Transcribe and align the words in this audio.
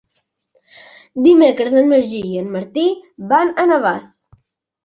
Dimecres 1.27 1.77
en 1.81 1.91
Magí 1.93 2.23
i 2.31 2.41
en 2.45 2.49
Martí 2.57 2.87
van 3.35 3.55
a 3.61 3.67
Navàs. 3.73 4.13